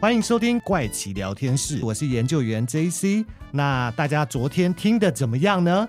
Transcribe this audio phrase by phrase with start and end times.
[0.00, 3.24] 欢迎收听怪奇聊天室，我是研究员 JC。
[3.50, 5.88] 那大家昨天听的怎么样呢？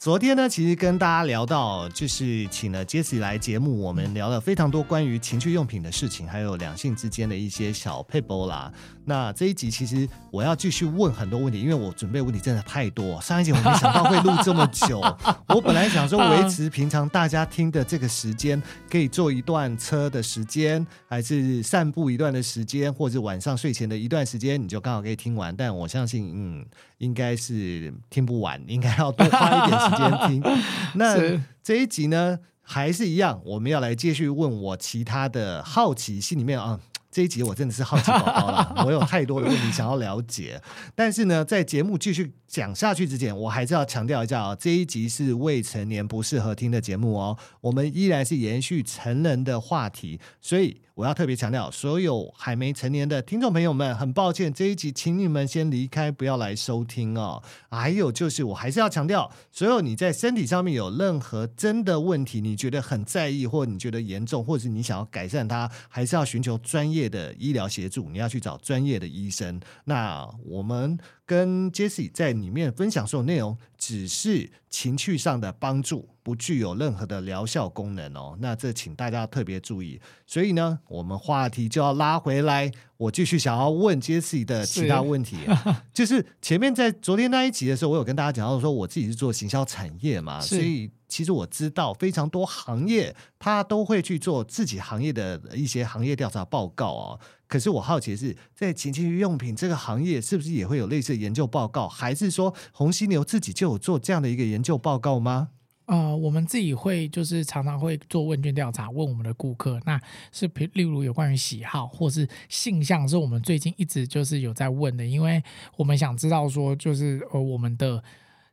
[0.00, 8.72] 昨天呢，其实跟大家聊到，就是请了 Jessie 来节目，我们聊了非常多关于情趣用品的事情，还有两性之间的一些小撇步啦。
[9.04, 13.20] 那这一集其实我要继续问很多问题，因为我准备问题真的太多。
[13.20, 15.00] 上一集我没想到会录这么久，
[15.48, 25.54] 我本来想说维持平常大家听的这个时间，可以坐一段车的时间，还是散步一段的时间，或者晚上睡前的一段时间，你就刚好可以听完。
[25.54, 26.64] 但我相信，嗯，
[27.00, 30.28] 应该是听不完，应该要多花一点时间。
[30.28, 30.42] 听，
[30.96, 31.16] 那
[31.62, 36.78] 这一集呢，还是一样，我们要来继续问我其他的好奇心里面啊。
[37.10, 40.62] 这一集我真的是好奇宝宝了， 我有太多的问题想要了解。
[40.94, 47.36] 但是呢，在节目继续讲下去之前，我还是要强调一下啊，这一集是未成年不适合听的节目哦。
[47.60, 50.80] 我们依然是延续成人的话题，所以。
[50.96, 57.42] 我要特别强调，所有还没成年的听众朋友们，很抱歉，这一集请你们先离开，不要来收听哦。
[57.70, 69.60] 还有就是，我还是要强调，所有你在身体上面有任何真的问题，你觉得很在意，或你觉得严重，或者是你想要改善它，还是要寻求专业的医疗协助，你要去找专业的医生。
[69.84, 70.98] 那我们。
[71.30, 78.36] 跟 Jessie 在里面分享所有内容，只是情绪上的帮助，不具有任何的疗效功能哦。
[78.40, 80.00] 那这请大家特别注意。
[80.26, 85.36] 所以呢，我们话题就要拉回来，我继续想要问 Jessie 的其他问题。
[85.36, 97.20] 是 就是前面在昨天那一集的时候，我有跟大家讲到说，我自己是做行销产业嘛，所以其实我知道非常多行业，他都会去做自己行业的一些行业调查报告哦。
[97.48, 101.88] 可是我好奇的是，在情趣用品这个行业，是不是也会有类似的研究报告？
[101.88, 105.48] 还是说红犀牛自己就有做这样的一个研究报告吗？
[105.86, 110.00] 呃，我们自己会就是常常会做问卷调查，问我们的顾客，那
[110.30, 115.42] 是例如有关于喜好或是性向，是我们最近一直就是有在问的，因为
[115.76, 118.00] 我们想知道说，就是呃我们的。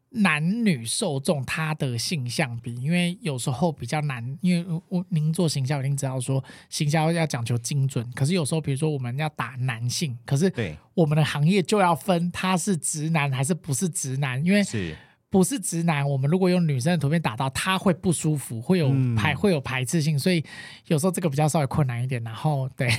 [0.09, 14.95] 男女受众他的性向比，因为有时候比较难，因为我您做行销一定知道说行销要讲求精准，可是有时候比如说我们要打男性，可是对我们的行业就要分他是直男还是不是直男，因为是
[15.29, 20.43] 不是直男，我们如果用女生的图片打到他会不舒服，会有排会有排斥性，所以
[20.87, 22.23] 有时候这个比较稍微困难一点。
[22.23, 22.89] 然后对，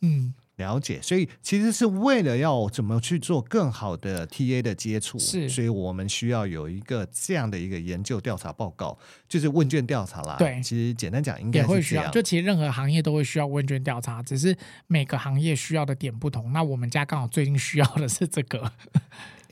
[0.00, 0.34] 嗯。
[0.60, 10.36] 了解，所以其实是为了要怎么去做更好的 TA 的接触，是，所以我们需要有一个这样的一个研究调查报告，就是问卷调查啦。
[10.38, 14.54] 对，其实简单讲，应该也会需要，就其实任何行业都会需要问卷调查，只是
[14.86, 16.52] 每个行业需要的点不同。
[16.52, 18.70] 那我们家刚好最近需要的是这个，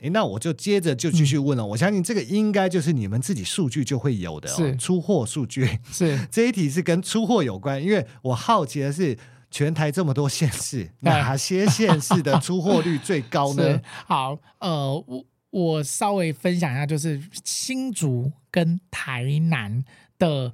[0.01, 1.63] 诶，那我就接着就继续问了。
[1.63, 5.79] 嗯、我相信这个应该就是你们自己数据就会有的、哦，是出货数据。
[5.91, 9.17] 是 这一题是跟出货有关，因为我好奇的是。
[9.51, 13.81] 全台这么多县市， 哪些县市的出货率最高呢？
[14.07, 19.83] 好，呃，我我稍微分享一下，就是新竹跟台南
[20.17, 20.53] 的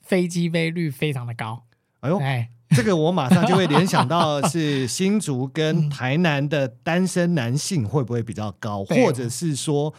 [0.00, 1.64] 飞机杯率非常的高。
[2.00, 9.92] 哎呦，哎，这个我马上就会联想到是新竹跟 台南的单身男性会不会比较高，嗯、或者是说？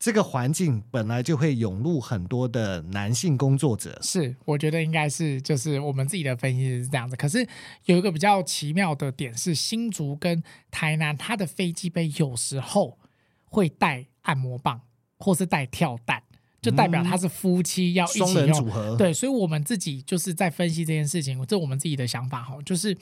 [0.00, 7.14] 这个环境本来就会涌入很多的男性工作者，是，我觉得应该是，就是我们自己的分析是这样子。
[7.14, 7.46] 可是
[7.84, 12.98] 有一个比较奇妙的点是，新竹跟台南，它的飞机杯有时候
[13.44, 14.80] 会带按摩棒，
[15.18, 16.22] 或是带跳蛋，
[16.62, 18.96] 就代表他是夫妻要一起用，组合。
[18.96, 22.96] 对，所以我们自己就是在分析这件事情，这我们自己的想法哈，就是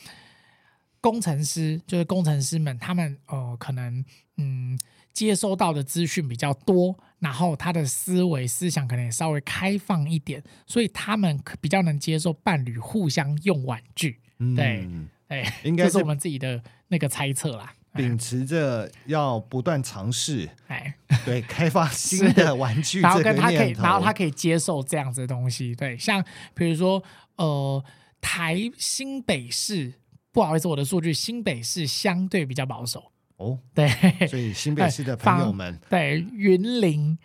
[1.01, 4.05] 工程师，就是工程师们，他们呃，可能
[4.37, 4.77] 嗯。
[5.19, 14.21] 接收到的资讯比较多，然后他的思维思想可能也稍微开放一点，所以他们比较能接受伴侣互相用玩具。
[14.39, 14.89] 嗯、对，
[15.27, 17.75] 哎，应该是，这是我们自己的那个猜测啦。
[17.95, 20.95] 秉持着要不断尝试，哎，
[21.25, 25.75] 对，开发新的玩具， 然后跟他可以，然后他可以接受这样子的东西。
[25.75, 27.03] 对，像比如说，
[27.35, 27.85] 呃，
[28.21, 29.95] 台新北市，
[30.31, 33.11] 不好意思，我的数据新北市相对比较保守。
[33.39, 33.89] 哦，对，
[34.27, 37.17] 所以新北市的朋友们，对云林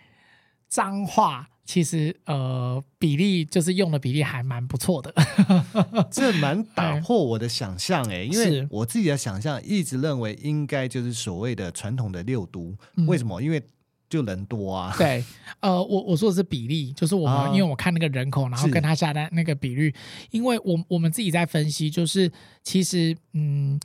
[0.68, 5.12] 彰化，其实呃比例就是用的比例还蛮不错的，
[6.12, 13.42] 这蛮打破我的想象哎，因为我自己的想象一直认为应该就是所谓的传统的六都，嗯、为什么？
[13.42, 13.60] 因为
[14.08, 14.94] 就人多啊。
[14.98, 15.24] 对，
[15.58, 19.92] 呃，我我说的是比例，就是我们、啊、因为我看那个人口，然后跟他下单那个比率，
[20.30, 22.30] 因为我我们自己在分析，就是
[22.62, 23.80] 其实嗯。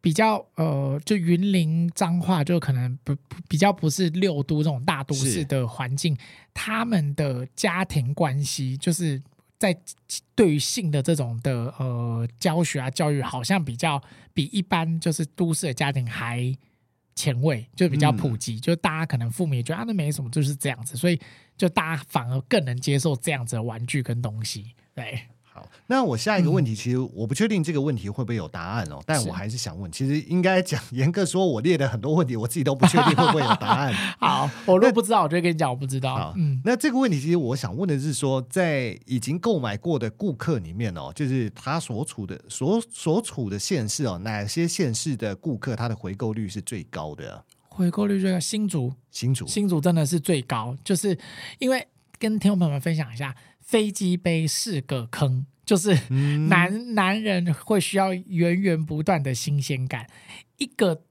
[0.00, 3.14] 比较呃，就云林彰化，就可能不
[3.48, 6.16] 比较不是六都这种大都市的环境，
[6.54, 9.22] 他们的家庭关系就是
[9.58, 9.78] 在
[10.34, 14.02] 对于性的这种的呃教学啊教育，好像比较
[14.32, 16.56] 比一般就是都市的家庭还
[17.14, 21.20] 前卫，就比较普及，嗯、就大家可能父母也觉得啊那没什么，就是这样子，所以
[21.58, 25.20] 就大家反而更能接受这样子的玩具跟东西，对。
[25.86, 29.90] 那我下一个问题，其实我不确定这个问题会不会有答案哦，嗯、但我还是想问。
[29.90, 33.92] 其实应该讲严格说，我列的很多问题，我自己都不确定会不会有答案。
[34.18, 36.14] 好， 我如果不知道，我就跟你讲，我不知道。
[36.14, 47.44] 好，嗯，那这个问题其实我想问的是说，在已经购买过的顾客里面哦，就是他所处的所所处的县市哦，哪些县市的顾客他的回购率是最高的？
[47.68, 51.16] 回购率最高，新竹，新竹，新竹真的是最高，就是
[51.58, 51.86] 因为
[52.18, 55.46] 跟听众朋友们分享一下，飞机杯是个坑。
[55.64, 55.94] 就是
[56.48, 60.04] 男、嗯、男人会需要源源不断的新鲜感，
[60.56, 61.02] 一个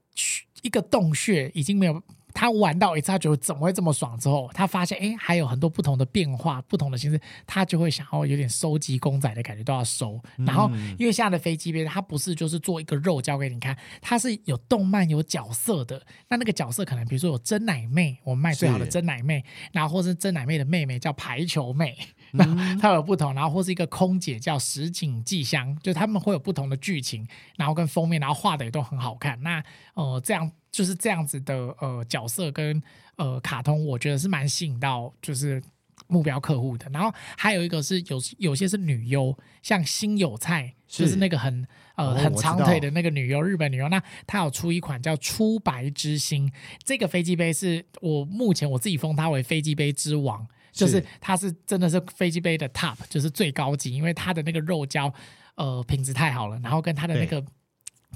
[0.60, 2.02] 一个洞穴已经没有。
[2.32, 4.16] 他玩到一次，他觉得怎么会这么爽？
[4.16, 10.18] 之后他发现，哎，还有很多不同的变化，不同的形式，他就会想要有点收集公仔的感觉，都要收。
[10.46, 16.00] 然后，因为现在的飞机杯，它不是就是做一个肉交给你看，它是有动漫、有角色的。
[16.28, 21.98] 那那个角色可能，比如说有真奶妹，我们卖最好的真奶妹，然后或是真奶妹的妹妹叫排球妹，
[22.38, 23.34] 那它有不同。
[23.34, 29.40] 然后或是一个空姐叫石井纪香，就他们会有不同的剧情，然后跟封面，然后画的也都很好看。
[29.42, 29.62] 那
[29.94, 30.50] 呃，这样。
[30.72, 32.80] 就是这样子的呃角色跟
[33.16, 35.60] 呃卡通，我觉得是蛮吸引到就是
[36.06, 36.88] 目标客户的。
[36.92, 41.66] 然后还有一个是有有些是女优，像新有菜，就是那个很
[41.96, 43.88] 呃很长腿的那个女优，日本女优。
[43.88, 46.48] 那她有出一款叫初白之星，
[46.84, 55.12] 这个飞机杯是我目前我自己封它为飞机杯之王，就是它是真的是飞机杯的 top，就是最高级，因为它的那个肉胶
[55.54, 57.44] 呃品质太好了，然后跟它的那个。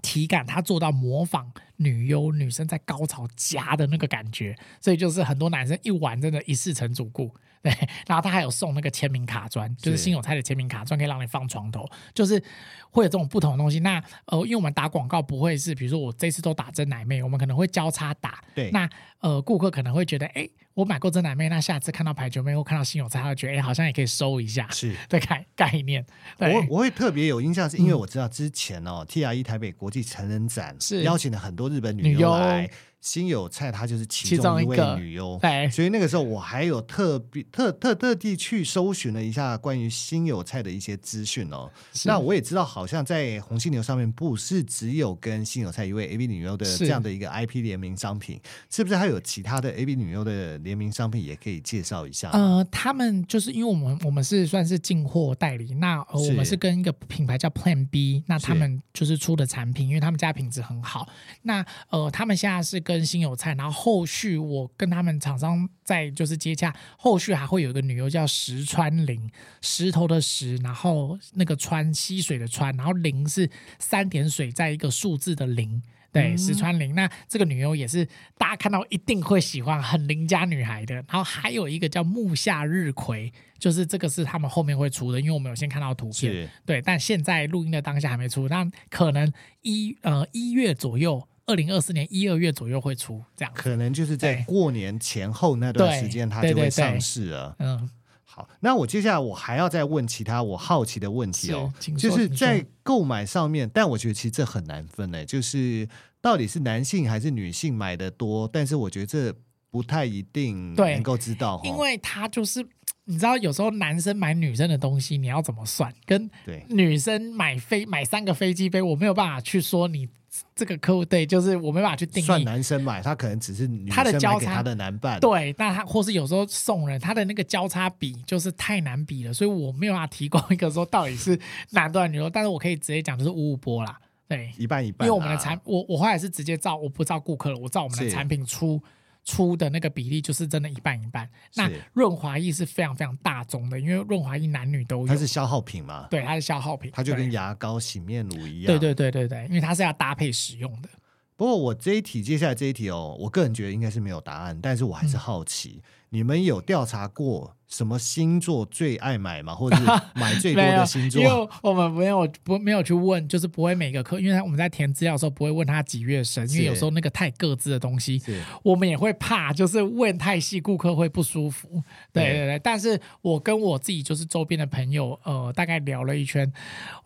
[0.03, 7.33] 体感，它做到模仿女优女生在高潮夹的那个感觉，所以就是很多男生一玩，真的一试成主顾。
[7.62, 7.73] 对，
[8.06, 12.43] 然后他还有送那个签名卡砖，就是新有菜的签名卡砖，可以让你放床头，就是
[12.91, 13.79] 会有这种不同的东西。
[13.79, 18.43] 那呃，因为我们打广告不会是，比如说我这次都打真奶妹，我们可能会交叉打。
[18.53, 18.91] 对，那
[19.21, 24.69] 呃，顾客可能会觉得，哎，我买过真奶妹，那下次看到排球妹或看到新有菜，他会觉得，哎，好像也可以收一下。
[24.71, 26.05] 是 的概概念。
[26.37, 32.69] 对我我会特别有印象，是因为我知道之前哦、嗯、，TRE 台北国际成人展是邀请了很多日本女优来。
[33.05, 41.71] 新友菜，她就是其中一位女优，对，所以那个时候我还有特别特特特地去搜寻了一下关于新友菜的一些资讯哦。
[42.06, 48.41] 那我也知道，好像在红犀牛上面不是只有跟新友菜一位 A B 女优的这样的一个 IP 联名商品，
[48.71, 52.31] 是，是不是还有其他的 A B 女优的联名商品也可以介绍一下？
[52.31, 61.07] 呃，他们就是因为我们我们是算是进货代理，那我们是跟一个品牌叫 Plan B，那他们就是出的产品，因为他们家品质很好。
[61.43, 69.29] 那呃，他们现在是跟跟新有菜，然后后续我跟他们厂商在就是接洽，后续还会有一个女优叫石川綾，
[69.61, 73.50] 石头的石，然后那个川溪水的川，然后綾是
[73.81, 75.82] 三点水在一个数字的零，
[76.12, 76.94] 对，石川綾。
[76.94, 78.06] 那这个女优也是
[78.38, 80.94] 大家看到一定会喜欢，很邻家女孩的。
[80.94, 89.32] 然后还有一个叫木下日葵，就是这个是他们后面会出的，因为我们有先看到图片，对，但现在录音的当下还没出，但可能
[89.62, 91.26] 一呃一月左右。
[91.46, 97.54] 二零二四年一二月左右会出，这样可能就是在过年前后那段时间，它就会上市了。
[97.59, 97.90] 嗯，
[98.25, 105.87] 好，那我接下来我还要再问其他我好奇的问题哦，就是在购买上面，但我觉得其实这很难分诶，就是
[106.23, 108.49] 到底是男性还是女性买的多？
[108.50, 109.35] 但是我觉得这
[109.71, 112.66] 不太一定能够知道，因为他就是
[113.04, 115.92] 你知道，有时候男生买女生的东西，你要怎么算？
[116.07, 116.30] 跟
[116.69, 120.09] 女生买飞买三个飞机杯，我没有办法去说你。
[120.55, 122.26] 这个客户对，就是我没办法去定义。
[122.26, 125.21] 算男生买，他可能只是女生买给他的男伴。
[125.21, 131.38] 对，那他或是有时候送人，他的那个交叉比就是太难比了，所以我没有办法提供一个说到底是
[131.71, 132.29] 男多还是女多。
[132.29, 133.99] 但是我可以直接讲，就是五五波啦，
[134.29, 135.07] 对，一半一半。
[135.07, 138.83] 因为我们的产，我我后来是直接照，我不照顾客了，我照我们的产品出。
[139.25, 141.28] 出的那个比例就是真的一半一半。
[141.54, 145.07] 那润滑液是非常非常大宗的，因为润滑液男女都有。
[145.07, 146.07] 它是消耗品嘛？
[146.11, 146.90] 对，它是消耗品。
[146.95, 148.66] 它就跟牙膏、洗面乳一样。
[148.66, 150.88] 对对对对对，因为它是要搭配使用的。
[151.37, 157.56] 不过我这一题接下来这一题哦，我个人觉得应该是没有答案，但是我还是好奇，嗯、你们有调查过？
[157.66, 159.52] 什么星座最爱买吗？
[159.56, 159.82] 或者是
[160.14, 161.20] 买最多的星座？
[161.20, 168.23] 因为我们没有不没有去问，就是不会每个客，因为我们在填资料的时候不会问他几月生，因为有时候那个太各自的东西，
[168.62, 171.82] 我们也会怕，就是问太细，顾客会不舒服。
[172.12, 176.52] 对对对，但是我跟我自己就是周边的朋友，呃，大概聊了一圈，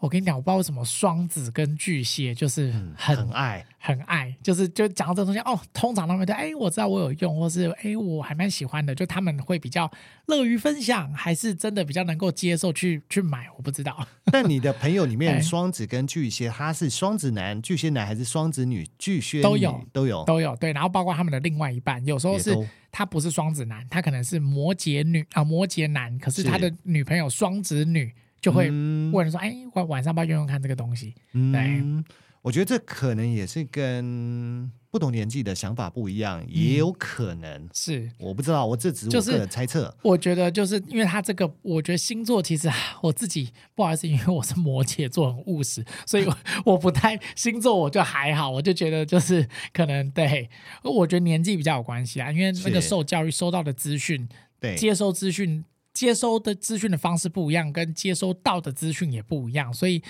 [0.00, 9.90] 我跟你讲，我不知道为什么双子跟巨蟹就是很、爱很爱，就是就讲到这东西哦，通常他们都哎，我知道我有用，或是哎，我还蛮喜欢的，就他们会比较
[10.26, 13.47] 乐于分享，还是真的比较能够接受去去买？
[13.57, 14.09] 我不知道。
[14.33, 22.57] 但你的朋友里面，双子跟巨蟹，他是双子男、巨蟹男，还是双子女、巨蟹女都有都有都有对，然后包括他们的另外一半，有时候是
[22.90, 28.71] 他不是双子男，他可能是摩羯女啊，摩羯男，可是他的女朋友双子女就会
[29.12, 31.14] 问说：“哎、嗯，晚晚上要不要用用看这个东西？”
[31.52, 31.61] 对。
[31.61, 32.04] 嗯
[32.48, 39.96] 我觉得这可能也是跟不同年纪的想法不一样，也有可能、嗯、是我不知道，我这只是我个人猜测、就是。
[40.00, 42.70] 我觉得就是因为他这个，我觉得星座其实
[43.02, 50.48] 我自己不好意思，因为我是摩羯座，很务实，所以我 我不太星座，我就还好，我就觉得就是可能对，
[50.82, 54.26] 我觉得年纪比较有关系啊，因为那个受教育收到的资讯，
[54.58, 55.62] 对，接收资讯
[55.92, 60.02] 接收的资讯的方式不一样，跟接收到的资讯也不一样，所以。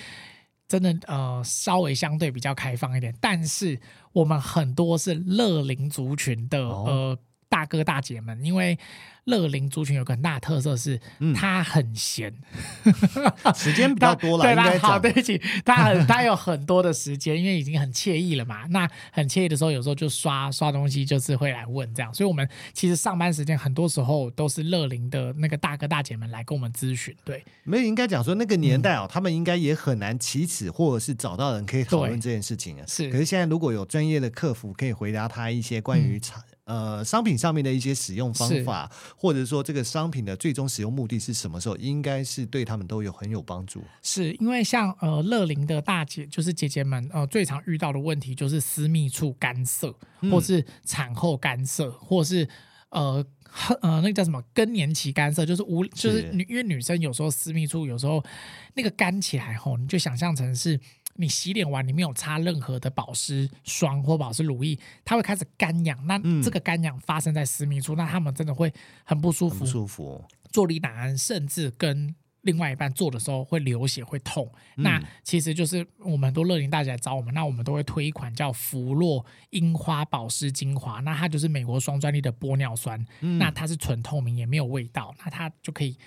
[0.69, 3.81] 真的呃，稍微相对比较开放一点，但是
[4.13, 8.79] 我们很多是乐龄族群的、哦、呃大哥大姐们，因为。
[9.29, 10.99] 乐龄族群有个很大的特色是，
[11.37, 12.33] 他很闲，
[12.85, 12.95] 嗯、
[13.55, 14.43] 时间比较多了。
[14.43, 14.79] 对吧？
[14.79, 18.65] 好，对不起，他很他有很多的时间，因为已经很惬意了嘛。
[18.71, 22.15] 那很惬意的时候，有时候就刷刷东西，就是会来问这样。
[22.15, 27.15] 所以，我们其实上班时间很多时候都是乐龄的那个大哥大姐们来跟我们咨询。
[27.23, 32.85] 对，没有应该讲说那个年代哦，嗯、他们应该也很难启齿，或者是找到人可以讨论这件事情啊。
[32.89, 36.43] 是，可是现在如果有专业的客服可以回答他一些关于产。
[36.69, 43.83] 嗯呃，商品上面的一些使用方法，或者说这个商品的最终使用目的是什么时候，应该是对他们都有很有帮助。
[44.03, 49.95] 是因为像呃乐龄的大姐，就是姐姐们，呃最常遇到的问题就是私密处干涩，
[50.31, 52.47] 或是产后干涩，或是
[52.91, 53.25] 呃
[53.81, 58.23] 呃那个叫什么更年期干涩，就是无就是女因为女生有时候私密处有时候
[58.75, 60.79] 那个干起来后，你就想象成是。
[61.21, 65.99] 你洗脸完，你没有擦任何的保湿霜或保湿乳液，它会开始干痒。
[66.07, 68.73] 那这个干痒发生在私密处，嗯、那他们真的会
[69.03, 69.59] 很不舒服。
[69.59, 70.25] 不舒服。
[70.53, 74.49] 坐立难安，甚至跟另外一半做的时候会流血、会痛。
[74.77, 81.01] 嗯、那其实就是我们很多乐龄大姐来找我们，那我们都会推一款叫芙洛樱花保湿精华。
[81.01, 85.99] 那它就是美国双专利的玻尿酸，嗯、那它是纯透明，也没有味道，那它就可以。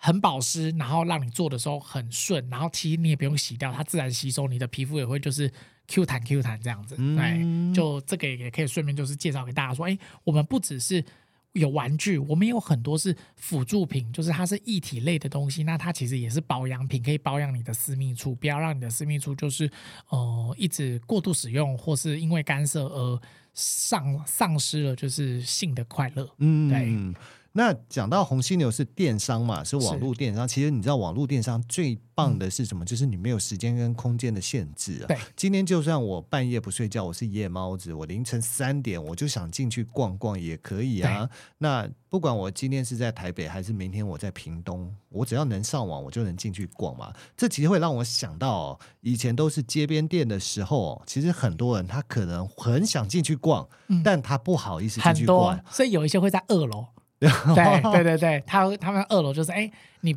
[0.00, 5.52] 很保湿，然后让你做的时候很顺，然后其实你也不用洗掉，它自然吸收，你的皮肤也会就是
[5.88, 6.94] Q 弹 Q 弹这样子。
[6.98, 11.04] 嗯、对，就这个也可以顺便就是介绍给大家说，哎，我们不只是
[11.52, 19.68] 有玩具，我们有很多是辅助品，就是它是液体类的东西，那它其实也是保养品，可以保养你的私密处，不要让你的私密处就是
[20.10, 23.20] 呃一直过度使用，或是因为干涉而
[23.52, 26.30] 丧丧失了就是性的快乐。
[26.38, 27.14] 嗯，对。
[27.52, 30.46] 那讲到红犀牛是电商嘛，是网络电商。
[30.46, 32.84] 其实你知道网络电商最棒的是什么？
[32.84, 35.06] 嗯、就是你没有时间跟空间的限制啊。
[35.08, 41.28] 对，今天就算我半夜不睡觉，我是夜猫子，我凌晨三点我就想进去逛逛也可以啊。
[41.56, 47.12] 那不管我今天是在台北还是明天我在屏东，我只要能上网，我就能进去逛嘛。
[47.36, 56.86] 这其实会让我想到、哦，以前都是街边店的时候，其实很多人他可能很想进去逛，嗯、但他不好意思进去逛，所以有一些会在二楼。
[57.54, 59.68] 对对对对，他他们二楼就是哎，
[60.02, 60.16] 你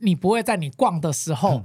[0.00, 1.54] 你不会在你逛的时候，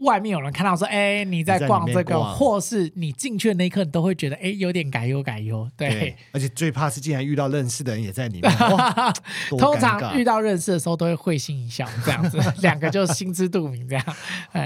[0.00, 5.66] 外面有人看到说哎你在逛这个，或是你进去的那一刻，你都会觉得哎有点改优改优。
[5.78, 8.52] 对，对， 而且最怕是竟然遇到认识的人也在里面。
[9.58, 14.04] 通常遇到认识的时候都会会心一笑，这样子两个就心知肚明这样。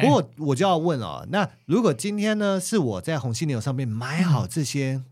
[0.01, 5.03] 不过我就要问哦，那如果今天呢是我在红犀牛上面买好这些，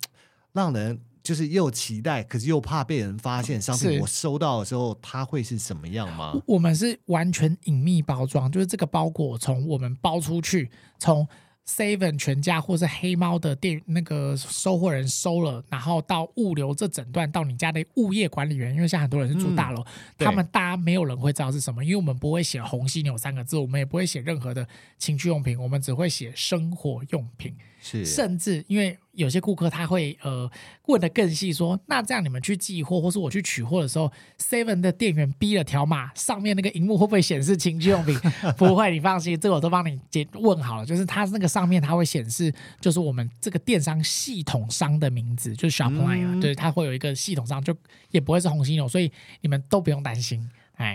[0.53, 1.01] 让人。
[1.25, 3.99] 就是又期待，可是又怕被人发现商品。
[3.99, 6.41] 我收到的时候，它会是什么样吗？
[6.47, 11.27] 我们是完全隐秘包装，就是这个包裹从我们包出去，从
[11.67, 19.87] Seven 全家或是黑猫的店那个收货人收了，然后到物流这整段到你家的物业管理员，因为像很多人是住大楼，嗯、
[20.19, 27.57] 他们大家没有人会知道是什么，因为我们不会写红犀牛三个字，我们也不会写任何的情趣用品，我们只会写生活用品。
[27.85, 30.51] 是，甚至因为有些顾客他会呃
[30.87, 38.19] 问的更细，说那这样你们去寄货或是我去取货的时候，Seven 的店员逼了条码，上面那个荧幕会不会显示情趣用品？
[38.57, 40.87] 不会，你放心，这个我都帮你解问好了。
[40.87, 42.51] 就是它那个上面它会显示，
[42.81, 47.77] 就是我们这个电商系统商的名字，就是 Shopline 啊，对，它会有一个系统商，就
[48.11, 49.13] 也不会是红犀牛，所以
[49.43, 50.49] 你们都不用担心。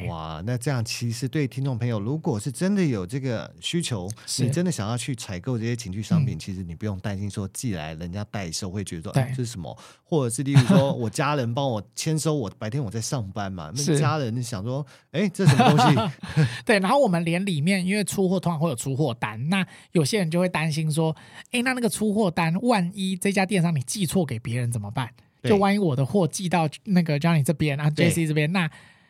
[0.07, 4.43] 哇，那这样其实对听众朋友，如果是真的有这个需求，是。
[4.43, 9.75] 你真的想要去采购这些情趣商品，嗯、其实你不用担心说寄来人家代收会觉得这是什么？
[10.03, 16.45] 或者是例如说我家人帮我签收，我白天我在上班嘛，那家人想说，哎，这什么东西？
[16.65, 21.15] 对，然后我们连里面因为出货通常会有出货单，那有些人就会担心说，
[21.51, 25.09] 哎，那那个出货单，万一这家电商你寄错给别人怎么办？
[25.41, 28.69] 就万一我的货寄到那个 Johnny 这边啊，JC 这边，那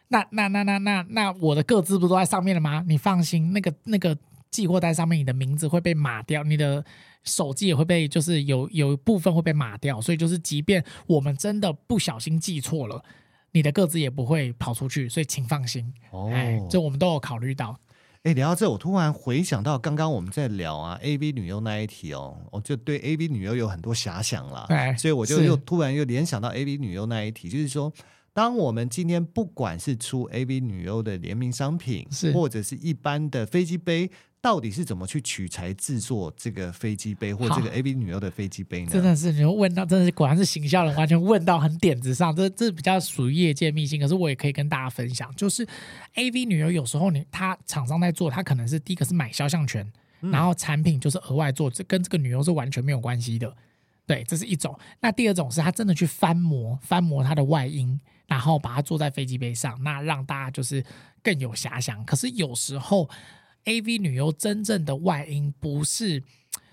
[0.09, 2.83] 那那那那那那我的个资不都在上面了吗？
[2.87, 4.17] 你放心，那个那个
[4.51, 6.83] 寄货单上面你的名字会被码掉，你的
[7.23, 13.03] 手机也会被，就是有有一部分会被码掉，所以就是即便我们真的不小心寄错了，
[13.51, 15.93] 你的个资也不会跑出去，所以请放心。
[16.11, 17.79] 哦，哎，这我们都有考虑到。
[18.23, 27.93] 哎，聊到这，我突然回想到刚刚我们在聊啊，AV 女优那一题哦，我就对 AV 女优有很多遐想了，对，所以我就又突然又联想到 AV 女优那一题，就是说，
[28.39, 34.09] 当我们今天不管是出 AV 女优的联名商品，是或者是一般的飞机杯。
[34.41, 38.89] 到底是怎么去取材制作这个飞机杯或这个 AV 女优的飞机杯呢？
[38.89, 42.33] 真的是你问到，真的是果然是行销人，完全问到很点子上。
[42.33, 45.67] 这这比较属于业界秘辛，可是我也可以跟大家分享，就是
[46.15, 49.85] AV 女优有时候你她厂商在做，她可能是第一个是买肖像权，
[50.21, 53.53] 嗯、然后产品就是额外做，这跟这个女优是完全没有关系的。
[54.05, 54.73] 对，这是一种。
[55.01, 57.99] 那第二种是她真的去翻模，翻模她的外阴，
[58.29, 60.81] 然后把它坐在飞机杯上，那让大家就是
[61.21, 62.05] 更有遐想。
[62.05, 63.09] 可是有时候。
[63.65, 66.23] AV 女优真正的外阴不是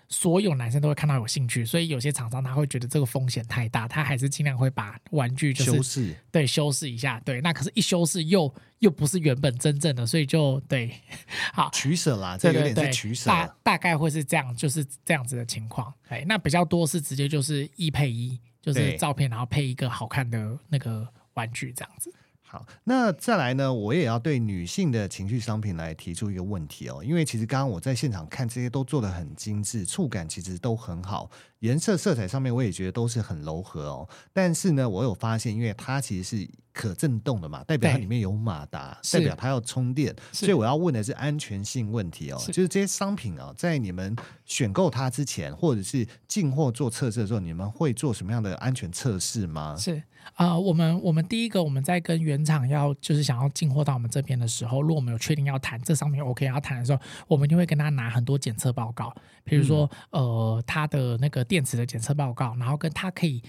[0.08, 7.40] 所有男生都会看到有兴趣，所以有些厂商他会觉得这个风险太大，他还是尽量会把玩具就是修饰，对，修饰一下，对。
[7.40, 10.94] 那可是，一修饰又又不是原本真正的，所以就对，
[11.52, 13.28] 好取舍啦，这有点是取舍。
[13.28, 15.92] 大大概会是这样，就是这样子的情况。
[16.08, 22.12] 哎，那比较多是直接就是一配一，就是照片然后配一个好看的那个玩具这样子。
[22.42, 23.72] 好，那再来呢？
[23.72, 34.08] 我也要对女性的情绪商品来提出一个问题哦，因为其实刚刚我在现场看这些都做的很精致，触感其实都很好，颜色色彩上面我也觉得都是很柔和哦。
[34.32, 36.48] 但是呢，我有发现，因为它其实是。
[36.76, 42.36] 可震动的嘛，代表它里面有马达，代表它要充电，所以我要问的是安全性问题哦。
[42.48, 44.14] 就是这些商品啊，在你们
[44.44, 49.74] 选购它之前，或者是进货做测试的时候，你们会做什么样的安全测试吗？
[49.78, 50.02] 是。
[50.34, 63.42] 啊、呃，我们我们第一个我们在跟原厂要就是想要进货到我们这边的时候，如果我们有确定要谈这商品 OK 要谈的时候，我们就会跟他拿很多检测报告，比如说、嗯、呃它的那个电池的检测报告，然后跟它可以。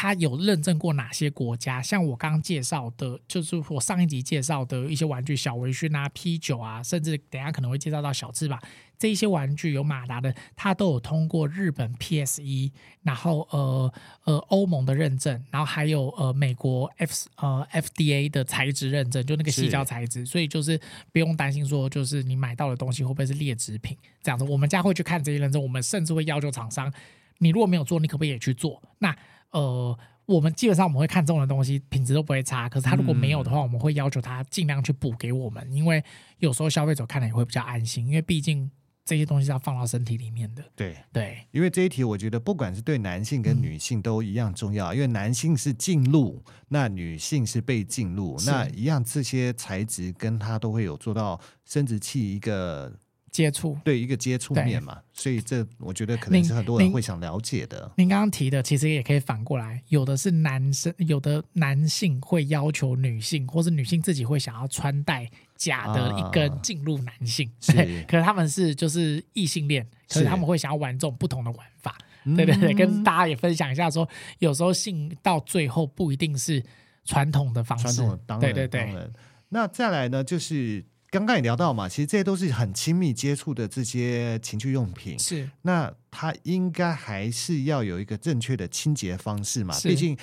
[0.00, 1.82] 他有认证过哪些国家？
[1.82, 8.58] 像我刚刚介绍的，就是我上一集介绍的一些玩具，小微醺啊、P 九啊，甚至等下可能会介绍到小智吧
[8.98, 12.70] 这一些玩具有马达的，它都有通过日本 PSE，
[13.02, 13.92] 然后呃
[14.24, 20.80] 呃欧盟的认证，然后还有呃美国 F 呃 FDA 的材质认证，就那个矽胶材质，所以就是
[21.12, 24.46] 不用担心说就是你买到的东西会不会是劣质品这样子。
[24.46, 26.90] 我们家会去看这些认证，我们甚至会要求厂商，
[27.36, 28.82] 你如果没有做，你可不可以也去做？
[29.00, 29.14] 那
[29.52, 36.02] 呃，我们基本上我们会看中的东西品质都不会差，可是他如果没有的话，嗯、我们会要求他尽量去补给我们，因为
[36.38, 38.70] 有时候消费者看了也会比较安心，因为毕竟
[39.04, 40.62] 这些东西是要放到身体里面的。
[40.76, 52.92] 对对，因为这一题我觉得不管是对男性跟女性都一样重要，嗯、因为男性是进入，那女性是被进入，那一样这些材质跟它都会有做到生殖器一个。
[53.30, 57.90] 接触对一个接触面嘛，所以这我觉得可能是很多人会想了解的。
[57.96, 68.02] 您刚刚提的其实也可以反过来，有的是男生，有的男性会要求女性，或是女性自己会想要穿戴假的一根进入男性，啊、对。
[68.04, 71.96] 可是他们是就是异性恋，可是他们会想要玩这种不同的玩法。
[72.36, 76.62] 对对对，跟大家也分享一下说，说有时候性到最后不一定是
[77.04, 77.84] 传统的方式。
[77.84, 79.10] 传统的当然，对对对。
[79.50, 80.84] 那再来呢，就是。
[81.10, 85.18] 刚刚也聊到嘛，其实这些都是很亲密接触的这些情趣用品。
[85.18, 89.74] 是，那它应该还是要有一个正确的清洁方式嘛？
[89.82, 90.16] 毕竟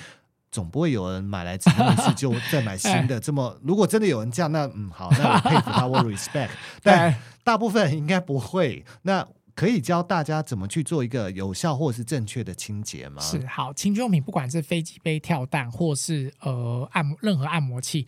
[0.50, 3.20] 总不会有人买来只用一次就再买新的。
[3.20, 6.48] 这么，如果真的有人这样，那嗯好，那我佩服他，我 respect。
[6.82, 8.82] 但大部分人应该不会。
[9.02, 13.20] 那可以教大家怎么去做一个有效或是正确的清洁吗？
[13.20, 18.06] 是，好，情趣用品不管是飞机杯、跳蛋，或是呃按摩任何按摩器。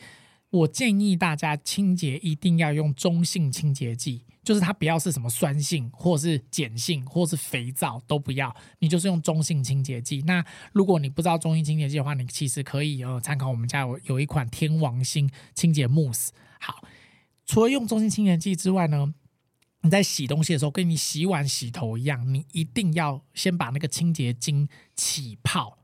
[0.51, 10.21] 我建议大家清洁一定要用中性清洁剂，就是它不要是什么酸性，或是碱性，或是肥皂都不要，你就是用中性清洁剂。
[10.27, 16.33] 那如果你不知道中性清洁剂的话，你其实可以呃参考我们家有有一款天王星清洁慕斯。
[16.59, 16.83] 好，
[17.47, 19.15] 除了用中性清洁剂之外呢，
[19.83, 25.79] 你在洗东西的时候，跟你洗碗洗头一样，你一定要先把那个清洁精起泡，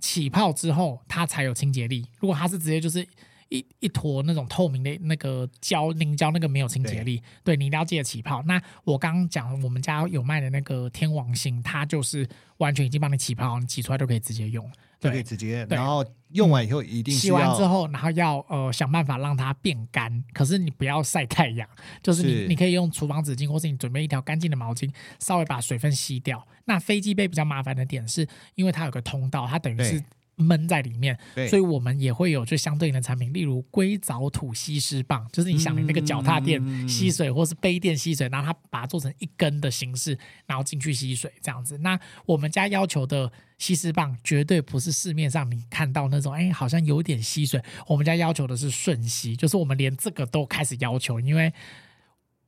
[0.00, 2.08] 起泡之后它才有清洁力。
[2.18, 3.06] 如果它是直接就是。
[3.48, 7.16] 一一坨那种透明的那个胶凝胶，那个没有清洁力。
[7.44, 8.42] 对，对你一定要记得起泡。
[8.42, 15.66] 那我刚刚讲，我们家有卖的那个天王星，它就是完全已经帮你起泡，你挤出来就可以直接用，就可以直接。
[15.70, 20.22] 然后用完以后一定洗完之后，然后要呃想办法让它变干。
[20.34, 21.66] 可是你不要晒太阳，
[22.02, 26.46] 就是你是你可以用厨房纸巾，或是你准备一条干净的毛巾，稍微把水分吸掉。
[26.66, 30.04] 那飞机杯比较麻烦的点是，因为它有个通道，它等于是。
[30.38, 41.76] 闷在里面，所以我们也会有就相对应的产品，例如硅藻土吸湿棒，就是你想你那个脚踏垫吸水，或是杯垫吸水，然后它把它做成一根的形式，然后进去吸水这样子。
[41.78, 47.60] 那我们家要求的吸湿棒绝对不是市面上你看到那种，哎，好像有点吸水。
[47.86, 51.52] 我们家要求的是瞬吸，就是我们连这个都开始要求，因为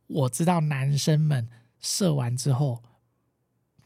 [0.07, 1.49] 我知道男生们
[1.81, 2.83] 射完之后。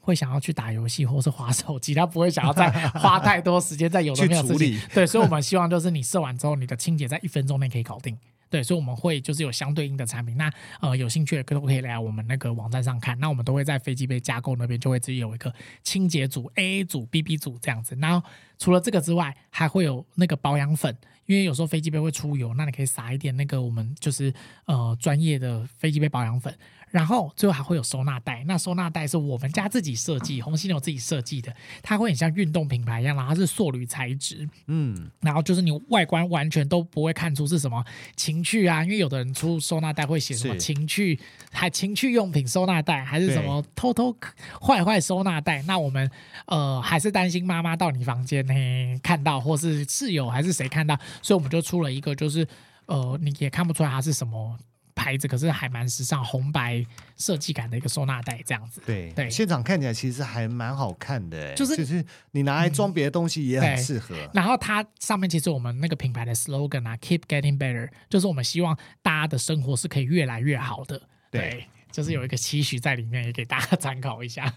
[0.05, 4.79] 会想要去打游戏或是划手机，他不会想要再花太多时间在有的没有事情。
[4.93, 8.17] 对，所以我们希望就是你射完之后，你的清洁在一分钟内可以搞定。
[8.51, 10.37] 对，所以我们会就是有相对应的产品。
[10.37, 10.49] 那
[10.81, 13.19] 呃，有兴趣的都可以来我们那个网站上看。
[13.19, 17.97] 那我们都会在飞机杯加购那边就会自己有一个清洁组、AA 组、BB 组这样子。
[17.99, 18.25] 然后
[18.59, 24.33] 除了这个之外，还会有那个保养粉，因为有时候飞机杯会出油，那你可以撒一点那个我们就是
[24.67, 26.55] 呃专业的飞机杯保养粉。
[26.95, 31.53] 然后最后还会有收纳袋，那收纳袋是我们家自己设计，红犀牛自己设计的，
[31.83, 41.19] 它会很像运动品牌一样，然后它是塑铝材质，嗯，然后就是你外观完全都不会看出是什么情趣啊，因为有的人出收纳袋会写什么情趣，
[41.51, 44.17] 还情趣用品收纳袋，还是什么偷偷
[44.65, 46.09] 坏坏收纳袋，那我们
[46.47, 52.47] 呃还是担心妈妈到你房间嘿看到，或是室友还是谁看到，所以我们就出了一个，就是
[52.87, 54.57] 呃你也看不出来它是什么。
[54.95, 56.85] 牌子可是还蛮时尚，红白
[57.17, 58.81] 设计感的一个收纳袋这样子。
[58.87, 64.15] 对对，现场看起来其实还蛮好看的，就是就是你拿来装别的东西也很适合。
[64.17, 71.03] 嗯、然后它上面其实我们那个品牌的 slogan 啊，Keep Getting Better，就是我们希望大家的生活是可以越来越好的。
[71.31, 74.55] 对，对就是有一个期许在里面，也给大家 参考一下。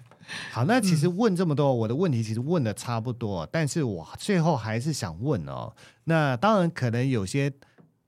[0.52, 5.74] 好，那其实问这么多，我的问题其实问的差不多，但是我最后还是想问哦，
[6.04, 7.52] 那当然可能有些。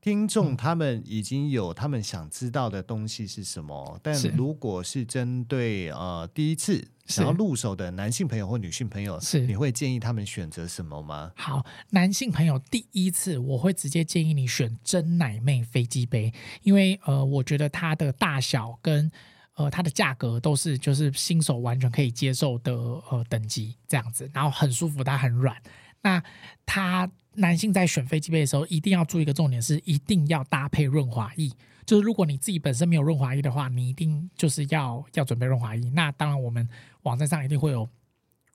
[0.00, 11.32] 听众他们已经有他们想知道的东西是什么，嗯、但如果是针对呃第一次想要入手的男性朋友或女性朋友，是你会建议他们选择什么吗？
[11.36, 16.32] 好，男性朋友第一次我会直接建议你选真奶妹飞机杯，
[16.62, 19.10] 因为呃我觉得它的大小跟
[19.56, 25.54] 呃它的价格都是就是新手完全可以接受的呃等级这样子，然后很舒服，它很软。
[26.02, 26.22] 那
[26.64, 31.50] 它男性在选飞机杯的时候，一定要注意一个重点是，一定要搭配润滑液。
[31.86, 35.90] 就是如果你自己本身没有润滑液的话，你一定就是要要准备润滑液。
[35.90, 36.68] 那当然，我们
[37.02, 37.88] 网站上一定会有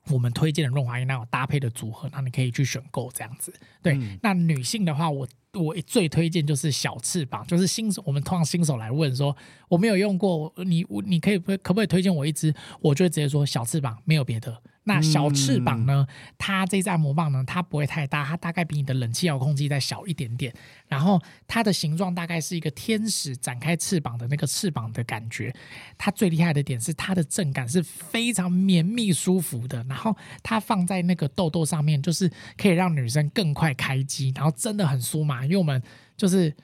[0.08, 3.52] 我们推荐的润滑液，那种搭配的组合，那你可以去选购这样子。
[3.82, 9.36] 对，嗯、那女性的话，我我最推荐就是小翅膀，就是新手，我们通常新手来问说，
[9.68, 12.54] 我没有用过，你你可以可不可以推荐我一支？
[12.80, 14.62] 我就会直接说小翅膀，没有别的。
[14.88, 16.06] 那小翅膀呢？
[16.38, 20.54] 它这支按摩棒呢，它不会太大，它大概比你的冷气遥控器再小一点点。
[20.86, 25.52] 然后它的形状大概是一个天使展开翅膀的那个翅膀的感觉。
[25.98, 29.84] 它最厉害的点是它的震感是非常绵密舒服的。
[29.88, 35.44] 然后它放在那个痘痘上面，就是可以让女生更快开机，然后真的很酥麻。
[35.44, 35.82] 因为我们
[36.16, 36.54] 就是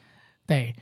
[0.47, 0.73] 对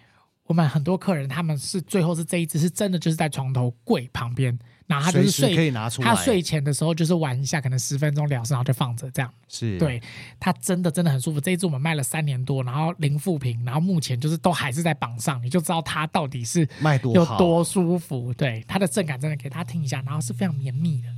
[0.50, 4.58] 我们很多客人，他们是最后是这一只是真的就是在床头柜旁边。
[4.88, 6.08] 然后他就是睡，可以拿出来。
[6.08, 9.32] 他睡前的时候就是玩一下，可能十分钟两事，然后就放着这样。
[9.46, 10.02] 是，对，
[10.40, 11.40] 他真的真的很舒服。
[11.40, 18.34] 这一支我们卖了三年多，然后零负评，然后目前就是都还是在榜上，你就知道它到底是卖多有多舒服。
[18.34, 21.08] 对，它的震感真的给大家听一下，然后是非常绵密的。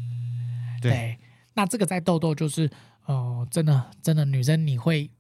[0.83, 1.19] 对，对，
[1.55, 2.67] 那这个在痘痘就是，
[3.07, 5.11] 哦、呃，真的真的女生你会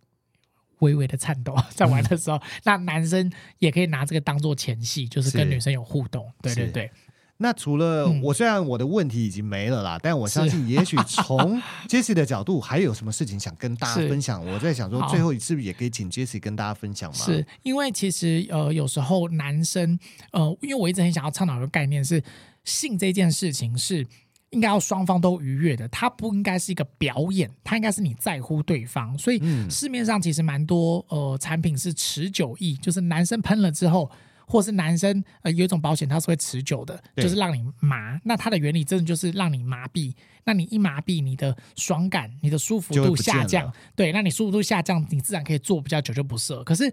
[0.83, 6.31] 微微的颤抖 在玩的时候，嗯、那男生也可以拿这个当做前戏，就是跟女生有互动。
[6.43, 6.91] 对对对。
[7.39, 14.47] 那除了我，虽然我的问题已经没了啦，嗯、但我相信，也许从 Jessie 的角度，还有什么事情想跟大家分享？
[14.47, 17.17] 我在想说，最后一次也可以请 Jessie 跟大家分享吗？
[17.19, 19.99] 是因为其实呃，有时候男生
[20.31, 22.23] 呃，因为我一直很想要倡导一个概念是，
[22.63, 24.07] 性这件事情是
[24.53, 29.19] 应该要双方都愉悦的，它不应该是一个表演，它应该是你在乎对方。
[29.19, 34.11] 所以市面上其实蛮多呃产品是持久液，就是男生喷了之后。
[34.45, 38.21] 或是男生呃有一种保险，它是会持久的，就是让你麻。
[38.23, 40.13] 那它的原理真的就是让你麻痹。
[40.45, 43.73] 那你一麻痹，你的爽感、你的舒服度下降。
[43.97, 46.63] 对，那你舒服度下降，你自然可以做比较久就不涩。
[46.65, 46.93] 可是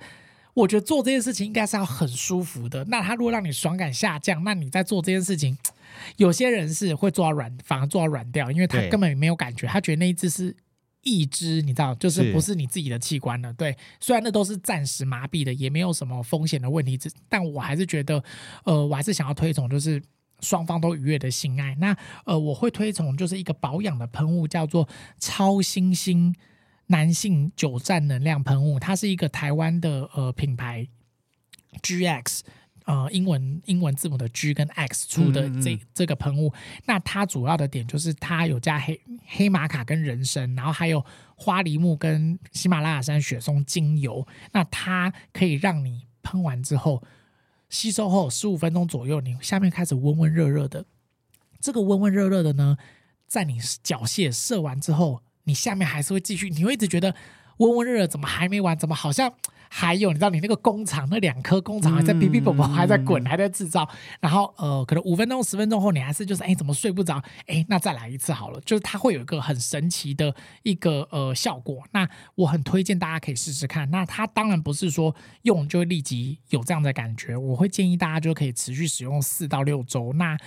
[0.54, 2.86] 我觉得做这件事情应该是要很舒服的。
[2.86, 5.58] 那它如果让你爽感下降，那你在做这件事情，
[6.18, 10.56] 有些人是会做到软，反而做到软掉，因为他根本没有感觉，他觉得那一只是。
[11.02, 13.54] 一只，你知道，就是不是你自己的器官了。
[13.54, 17.00] 对，虽然那都是暂时麻痹的，也没有什么风险的问题，
[17.30, 18.22] 但我还是觉得，
[18.66, 20.04] 呃，我还是想要推崇，就是
[20.42, 21.74] 双方都愉悦的性爱。
[21.76, 26.36] 那呃，我会推崇就是一个保养的喷雾，叫做超新星
[26.88, 30.86] 男性久战能量喷雾，它是一个台湾的呃品牌
[31.82, 32.42] ，GX。
[32.90, 36.52] 呃英文英文字母的 G 跟 X 出的这、嗯、这个喷雾。
[36.86, 44.28] 那它主要的点就是它有加黑黑玛卡跟人参，然后还有花梨木跟喜马拉雅山雪松精油。
[44.54, 47.04] 那它可以让你喷完之后
[47.70, 50.86] 吸收后十五分钟左右，你下面开始温温热热的。
[51.60, 52.78] 这个温温热热的呢，
[53.28, 57.14] 在你缴械射完之后，你下面还是会继续，你会一直觉得
[57.60, 58.78] 温温热热，怎么还没完？
[58.78, 59.32] 怎么好像
[59.70, 60.10] 还有？
[60.10, 63.88] 你知道，你那个工厂那两颗工厂还在哔哔啵啵，还在滚，还在制造。
[64.20, 67.22] 然后呃，可能五分钟、十分钟后，你还是就是哎，怎么睡不着？
[67.48, 68.60] 哎，那再来一次好了。
[68.62, 71.84] 就是它会有一个很神奇的一个呃效果。
[71.92, 73.90] 那我很推荐大家可以试试看。
[73.92, 80.14] 那它当然不是说用就会立即有这样的感觉，我会建议大家就可以持续使用四到六周。
[80.14, 80.38] 那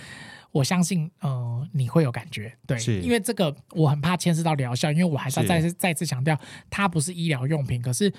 [0.53, 6.39] 我相信，呃，你会有感觉，对，因为这个我很怕牵涉到疗效，因为我还是要再次再次强调，
[6.69, 8.13] 它不是医疗用品，可是，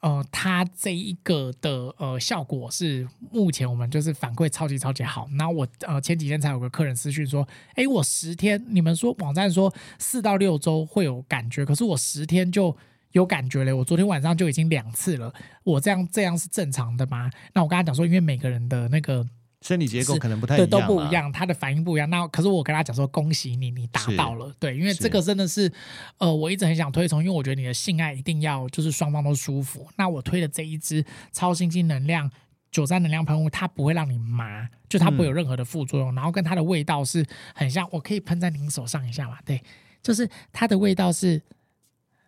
[0.00, 5.26] 呃，它这一个的呃效果是目前我们就是反馈超级超级好。
[5.32, 12.76] 那我呃前几天才有个客人私讯说，哎，我十天，你们说网站说四到六周会有感觉，可是我十天就
[13.12, 15.32] 有感觉了，我昨天晚上就已经两次了，
[15.64, 17.30] 我这样这样是正常的吗？
[17.54, 19.26] 那我跟他讲说，因为每个人的那个。
[19.62, 22.10] 生理结构可能不太一样，对，都不一样，他的反应不一样。
[22.10, 25.72] 那可是我跟他讲说，恭喜你，你达到了，对，因为这个真的是，
[26.18, 29.88] 呃，我一直很想推崇，因为我觉得你的性爱一定要就是双方都舒服。
[29.96, 32.30] 那我推的这一支超新星能量
[32.70, 39.38] 九三能量喷雾，它不会让你麻，就它不会有任何的副作用，嗯、然后跟它的味道是很像，我可以喷在您手上一下嘛？
[39.44, 39.62] 对，
[40.02, 41.40] 就是它的味道是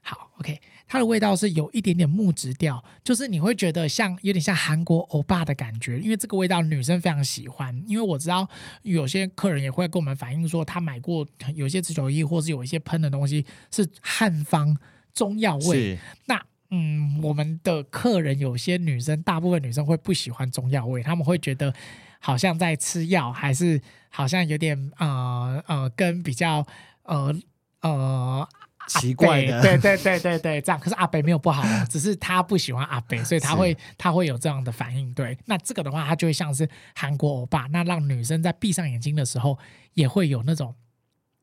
[0.04, 0.60] 好，OK。
[0.86, 7.82] 它的味道是有一点点木质调，就是你会觉得像有点像韩国欧巴的感觉，因为这个味道女生非常喜欢。
[7.88, 8.46] 因为我知道
[8.82, 14.76] 有些客人也会跟我们反映说，他买过有些持久液，或是有一些喷的东西是汉方
[15.14, 15.98] 中药味。
[16.26, 16.40] 那
[16.70, 21.74] 嗯，我们的客人有些女生，大部分女生会不喜欢中药味，他们会觉得
[22.20, 26.64] 好像在吃药，还是好像有点呃呃跟比较
[27.04, 27.34] 呃
[27.80, 28.46] 呃。
[28.88, 30.80] 奇怪的，对对对对对，这样。
[30.80, 35.12] 可是阿北没有不好， 只是他不喜欢阿北，所以他会他会有这样的反应。
[35.14, 39.58] 对，那这个的话，他就会像是韩国欧巴，那让女生在闭上眼睛的时候
[39.94, 40.74] 也会有那种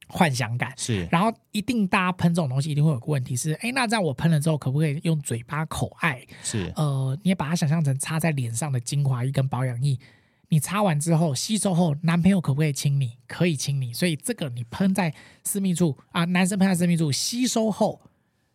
[0.07, 0.73] 幻想感。
[0.77, 6.25] 是，然后一定大家喷这种东西，一定会有个问题是，哎，那这样我喷了之后，可不可以用嘴巴口爱？
[6.43, 9.97] 是，呃，你也把它想象成擦在脸上的精华液跟保养液。
[10.51, 13.17] 你擦完之后吸收后，男朋友可不可以亲你？
[13.25, 15.13] 可以亲你，所以这个你喷在
[15.45, 18.01] 私密处啊，男生喷在私密处，吸收后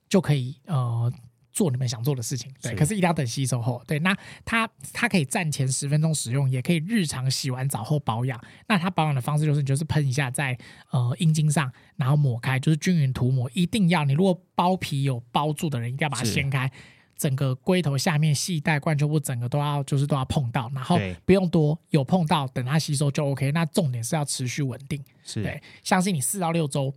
[0.07, 1.11] 就可以呃
[1.55, 2.53] 做你们想做的事情。
[2.61, 3.83] 对，可是一定要等吸收后。
[3.87, 8.39] 对，那它它可以战前十分钟使用，也可以日常洗完澡后保养。
[8.69, 10.59] 那它保养的方式就是，你就是喷一下在
[10.91, 13.51] 呃阴茎上，然后抹开，就是均匀涂抹。
[13.55, 16.71] 一定要你如果包皮有包住的人，一定要把它掀开。
[17.17, 23.51] 整个龟头下面系带、冠球部整个都要，就是都要碰到，然后不用多，有碰到，等它吸收就 OK。
[23.53, 25.63] 那重点是要持续稳定，是对。
[25.83, 26.93] 相信你四到六周，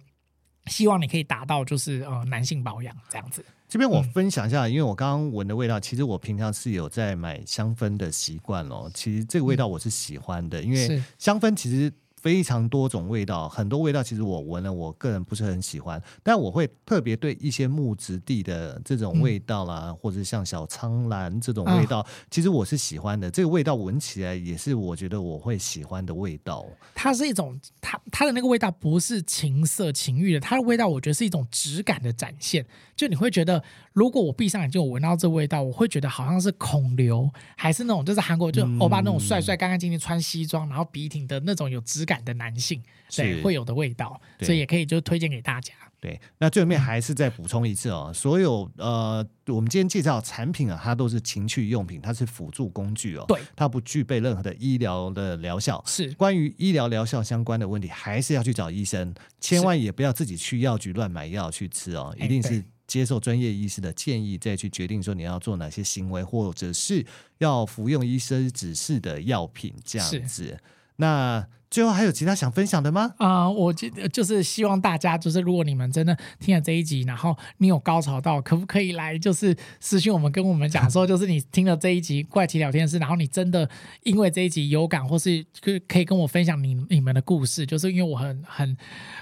[0.68, 3.44] 希望你可以达到就是呃男性保养这样子。
[3.68, 8.90] 这边我分享一下，嗯、因为我刚刚闻的味道，其实我平常是有在买香氛的习惯哦。
[8.94, 11.92] 其实这个味道我是喜欢的，嗯、因为香氛其实。
[12.22, 23.32] 非常多种味道，很多味道其实我闻了，我个人不是很喜欢，但我会特别对一些木质地的这种味道啦，嗯、或者像小苍兰这种味道，啊、其实我是喜欢的。
[23.32, 26.66] 这个味道闻起来也是我觉得我会喜欢的味道。
[26.94, 32.66] 它是一种，它它的那个味道不是情色情欲的，它的味道我觉得是一种质感的展现。
[32.96, 42.82] 就你会觉得，如果我闭上眼睛，我闻到这味道，我会觉得好像是孔刘，还是那种就是韩国就欧巴那种帅帅、干干净净穿西装，然后笔挺的那种有质感的男性，
[43.16, 45.72] 对，会有的味道，所以也可以就推荐给大家。
[46.02, 55.84] 对，那最后面还是再补充一次哦，所有呃，我们今天介绍产品啊，它都是情趣用品，它是辅助工具哦，对，它不具备任何的医疗的疗效。
[55.86, 62.64] 是关于医疗疗效相关的问题，还是要去找医生，千万也不要自己去药局乱买药去吃哦，一定是。
[62.90, 67.06] 接受专业医师的建议，再去决定说你要做哪些行为，或者是
[67.38, 70.58] 要服用医生指示的药品，这样子。
[70.96, 73.14] 那最后还有其他想分享的吗？
[73.18, 83.70] 啊、呃，我觉得就是希望大家，就是如果你们真的听了这一集，然后你有高潮到，可不可以来就是私信我们，跟我们讲说，就是你听了这一集怪奇聊天室，然后你真的
[84.04, 88.76] 因为这一集有感，或是可可以跟我分享你你们的故事，就是因为我很很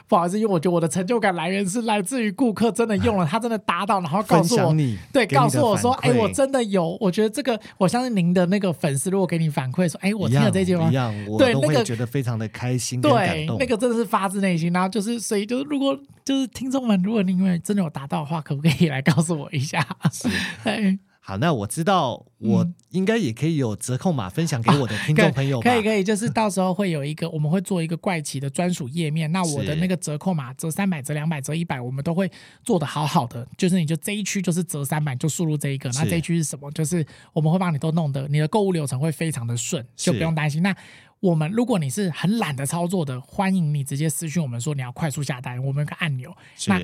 [0.07, 10.89] 不好意思，因为我觉得我的成就感来源是来自于顾客真的用了，他真的达到，然后告诉我，你对，告诉我说，哎，我真的有，我觉得这个，我相信您的那个粉丝如果给你反馈说，哎，我听了这一集吗？
[10.89, 13.01] 一样，对，那个觉得非常的开心。
[13.01, 19.85] 对，那个真的是发自内心，然后就是，所以就是，如果就是听众们，如果你因为真的有达到的话，可不可以来告诉我一下？
[20.11, 20.27] 是，
[21.19, 25.59] 好，那我知道，我应该也可以有折扣码分享给我的听众朋友。
[25.59, 29.29] 可以，可以，就是到时候会有一个，我们会做一个怪奇的专属页面。
[29.33, 32.31] 那我的那个折扣码，折三百、折两百、折一百，我们都会
[32.63, 33.45] 做的好好的。
[33.57, 35.89] 就是你就这一区就是折三百，就输入这一个。
[35.95, 36.71] 那这一区是什么？
[36.71, 40.63] 就是我们会帮你都弄的，你的购物流程会非常的顺，就不用担心。
[40.63, 40.73] 那
[41.19, 46.35] 我们如果你是很懒得操作的，欢迎你直接私讯我们说你要快速下单，我们有个按钮。
[46.67, 46.79] 那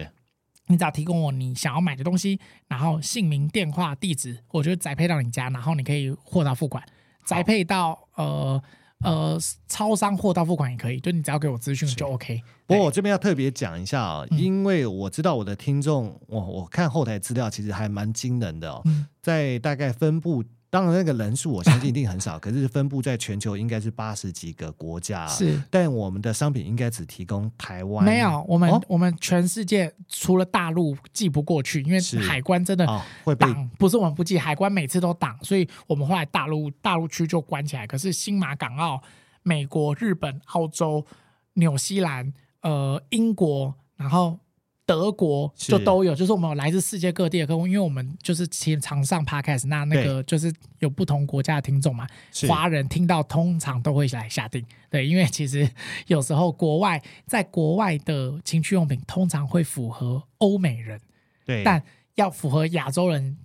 [0.67, 6.83] 你只要提供我你想要买的东西，然后姓名、电话、地址，我就宅配到你家，然后你可以货到付款，
[7.25, 8.61] 宅配到呃
[9.03, 12.41] 呃超商货到付款也可以，就你只要给我资讯就 OK。
[12.65, 20.43] 不过我这边要特别讲一下啊、哦，因为我知道我的听众，我我看后台资料其实还蛮惊人的哦，嗯、在大概分布。
[20.73, 25.27] 当然，那个人数我相信一定很少， 可是分布在全球应该是八十几个国家。
[25.27, 28.03] 是，但我们的商品应该只提供台湾。
[28.03, 32.87] 没有，我们、哦、我们全世界除了大陆寄不过去，因为海关真的
[33.23, 33.45] 会被。
[33.77, 37.85] 不是我们不寄，海关每次都挡，所以我们后来大陆大陆区就关起来。
[37.85, 38.99] 可是新马、港澳、
[39.43, 41.05] 美国、日本、澳洲、
[41.53, 44.39] 纽西兰、呃英国，然后。
[44.85, 52.05] 德国就都有，就是我们有来自世界各地的客户，因为我们就是其实常上 podcast，那那个就是有不同国家的听众嘛，
[52.49, 55.69] 华人听到通常都会来下定，对，因为其实
[56.07, 60.99] 有时候国外在国外的情趣用品通常会符合欧美人，
[61.45, 61.81] 对，但
[62.15, 63.37] 要符合亚洲人，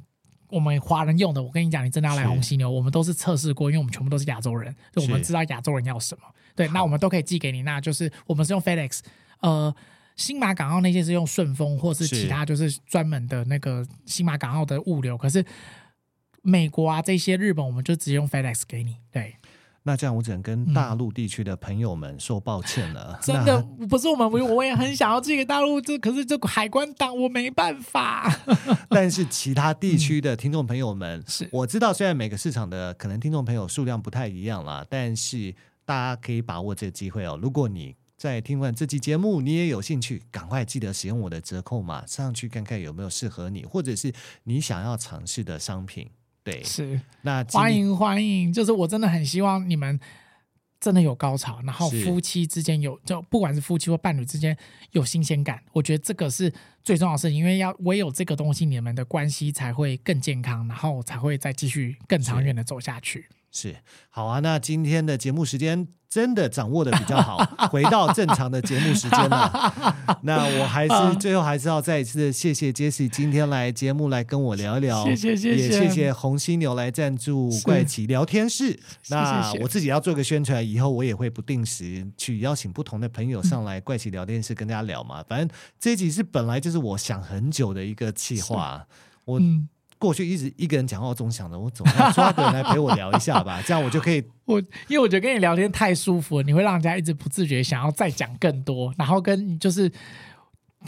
[0.49, 6.25] 我们华人用的，我跟你讲，你真的要来红犀牛，我们都是测试过，因为我们全部都是亚洲人，就我们知道亚洲人要什么，
[6.57, 9.03] 对，那我们都可以寄给你，那就是我们是用 FedEx，
[9.39, 9.73] 呃。
[10.19, 15.17] 新马港澳那些是用顺丰或是其他，就是专门的那个新马港澳的物流。
[15.17, 15.43] 可是
[16.43, 18.97] 美国啊这些日本，我们就直接用 FedEx 给你。
[19.13, 19.37] 对，
[19.85, 23.13] 那这样我只能跟大陆地区的朋友们说抱歉了。
[23.13, 28.29] 嗯、真的不是我们，我我也很想要寄给大陆，这可是这个海关挡我没办法。
[28.91, 35.55] 但是其他地区的听众朋友们， 是、嗯、我知道，虽然每个市场的可能听众朋友数量不太一样啦，但是
[35.85, 37.39] 大家可以把握这个机会哦。
[37.41, 46.11] 如果你在听完这期节目，你也有兴趣，赶快记得使用我的折扣码上去看看有没有适合你，或者是你想要尝试的商品。
[46.43, 50.01] 对，是那欢迎欢迎，就是我真的很希望你们
[50.81, 54.57] 真的有高潮，然后夫妻之间有，就不管是夫妻或伴侣之间
[54.91, 56.53] 有新鲜感，我觉得这个是
[56.83, 63.29] 最重要的事情，因为要唯有这个东西，你们的关系才会更健康，然后才会再继续更长远的走下去。
[63.53, 63.77] 是，
[64.11, 65.87] 好啊，那今天的节目时间。
[66.09, 67.37] 真的掌握的比较好，
[67.71, 69.75] 回到正常的节目时间了。
[70.23, 78.81] 那我还是最后还是要再一次谢谢 Jessie 今天来节目来跟我聊一聊，谢谢谢谢，也谢谢红犀牛来赞助怪奇聊天室。
[79.11, 85.23] 那我自己要做个宣传，以后我也会不定时去邀请不同的朋友上来 怪奇聊天室跟大家聊嘛。
[85.29, 88.87] 反正这一集是本来就是我想很久的一个计划，
[89.25, 89.39] 我。
[89.39, 89.69] 嗯
[89.99, 94.23] 过去一直一个人讲话，我总想着我总要抓个人来陪我聊一下吧， 这样我就可以。
[94.45, 99.91] 我因为我觉得跟你聊天太舒服了，你会让人家一直不自觉想要再讲更多，然后跟就是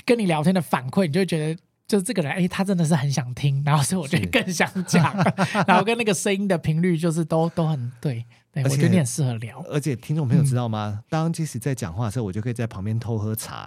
[0.05, 5.13] 跟你聊天的反馈，你就会觉得就是这个人，哎，他真的是很想听，然后所以我就更想讲，
[5.67, 8.25] 然后跟那个声音的频率就是都都很对。
[8.53, 10.95] 对，我觉得你很适合聊，而且听众朋友知道吗？
[10.97, 13.65] 嗯、当即使在讲话的时候，我就可以在旁边偷喝茶，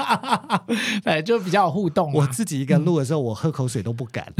[1.02, 2.12] 对，就比较有互动。
[2.12, 4.30] 我自己一个人录的时候，嗯、我喝口水都不敢。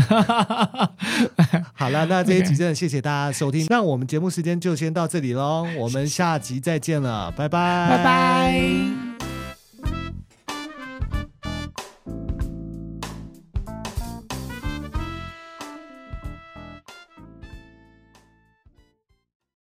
[1.72, 9.13] 好了，那这一集真的谢谢大家收听，那我们节目时间就先到这里喽，我们下集再见了，拜拜，拜拜。